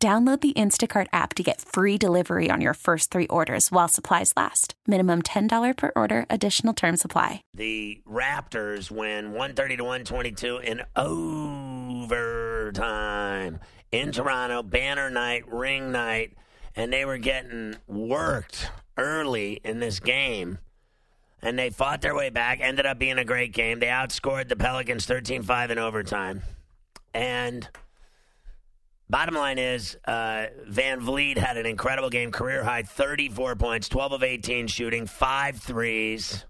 [0.00, 4.32] Download the Instacart app to get free delivery on your first three orders while supplies
[4.36, 4.74] last.
[4.86, 7.42] Minimum $10 per order, additional term supply.
[7.52, 12.38] The Raptors win 130 to 122 in overtime
[13.90, 16.34] in Toronto, banner night, ring night,
[16.76, 20.58] and they were getting worked early in this game.
[21.42, 23.80] And they fought their way back, ended up being a great game.
[23.80, 26.42] They outscored the Pelicans 13 5 in overtime.
[27.12, 27.68] And
[29.10, 34.22] Bottom line is, uh, VanVleet had an incredible game, career high 34 points, 12 of
[34.22, 36.44] 18 shooting, five threes,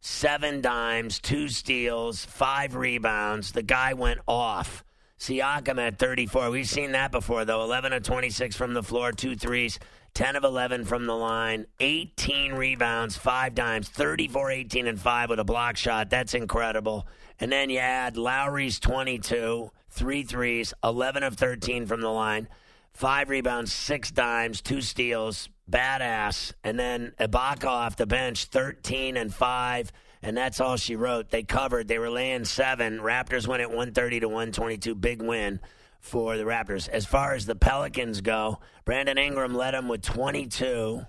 [0.00, 3.52] seven dimes, two steals, five rebounds.
[3.52, 4.82] The guy went off.
[5.20, 6.50] Siakam at 34.
[6.50, 7.62] We've seen that before, though.
[7.62, 9.78] 11 of 26 from the floor, two threes,
[10.14, 15.38] 10 of 11 from the line, 18 rebounds, five dimes, 34, 18, and 5 with
[15.38, 16.10] a block shot.
[16.10, 17.06] That's incredible.
[17.38, 22.48] And then you add Lowry's 22 three threes, 11 of 13 from the line,
[22.92, 26.52] five rebounds, six dimes, two steals, badass.
[26.64, 29.92] And then Ibaka off the bench, 13 and 5.
[30.22, 31.30] And that's all she wrote.
[31.30, 31.88] They covered.
[31.88, 32.98] They were laying seven.
[33.00, 34.94] Raptors went at 130 to 122.
[34.94, 35.60] Big win
[36.00, 36.88] for the Raptors.
[36.88, 41.02] As far as the Pelicans go, Brandon Ingram led them with 22.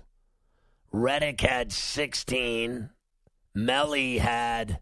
[0.92, 2.90] Redick had 16.
[3.56, 4.80] Melli had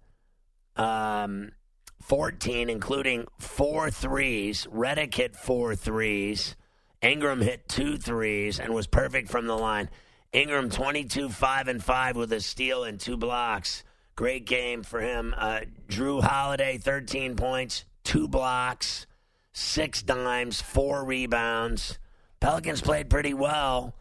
[0.77, 1.53] um,
[2.03, 4.67] 14, including four threes.
[4.73, 6.57] Redick hit four threes.
[7.01, 9.89] Ingram hit two threes and was perfect from the line.
[10.33, 13.85] Ingram 22, 5 and 5 with a steal and two blocks.
[14.15, 15.35] Great game for him.
[15.37, 19.07] Uh, Jrue Holiday, 13 points, two blocks,
[19.53, 21.99] six dimes, four rebounds.
[22.41, 23.95] Pelicans played pretty well.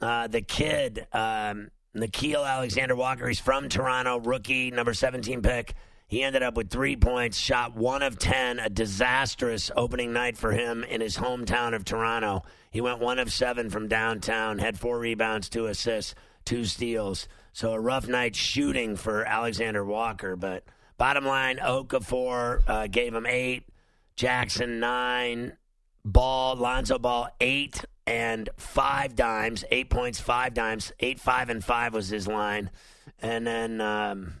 [0.00, 5.74] Uh, the kid, um, Nickeil Alexander Walker, he's from Toronto, rookie, number 17 pick.
[6.08, 10.52] He ended up with three points, shot one of 10, a disastrous opening night for
[10.52, 12.44] him in his hometown of Toronto.
[12.70, 16.14] He went one of seven from downtown, had four rebounds, two assists,
[16.46, 17.28] two steals.
[17.52, 20.34] So a rough night shooting for Alexander Walker.
[20.34, 20.64] But
[20.96, 23.64] bottom line, Okafor uh, gave him eight,
[24.16, 25.58] Jackson nine,
[26.06, 31.92] Ball, Lonzo Ball eight and five dimes, eight points, five dimes, eight, five, and five
[31.92, 32.70] was his line.
[33.20, 33.82] And then.
[33.82, 34.40] Um,